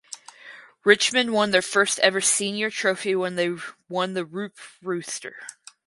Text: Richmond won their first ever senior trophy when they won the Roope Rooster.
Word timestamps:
Richmond 0.83 1.31
won 1.31 1.51
their 1.51 1.61
first 1.61 1.99
ever 1.99 2.21
senior 2.21 2.71
trophy 2.71 3.13
when 3.13 3.35
they 3.35 3.49
won 3.87 4.15
the 4.15 4.25
Roope 4.25 4.57
Rooster. 4.81 5.35